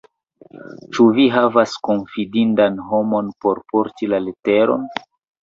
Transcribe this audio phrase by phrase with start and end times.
[0.95, 4.91] Ĉu vi havas konfidindan homon por porti la leteron?